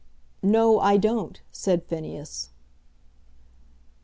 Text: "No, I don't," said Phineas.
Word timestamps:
"No, 0.41 0.79
I 0.79 0.97
don't," 0.97 1.39
said 1.51 1.83
Phineas. 1.83 2.49